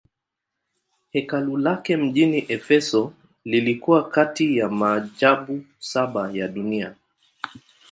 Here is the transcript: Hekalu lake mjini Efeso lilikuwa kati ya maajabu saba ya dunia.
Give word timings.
Hekalu 1.13 1.57
lake 1.57 1.97
mjini 1.97 2.45
Efeso 2.47 3.13
lilikuwa 3.45 4.09
kati 4.09 4.57
ya 4.57 4.69
maajabu 4.69 5.65
saba 5.79 6.31
ya 6.31 6.47
dunia. 6.47 6.95